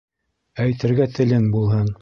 [0.63, 1.87] Әйтергә телең булһын.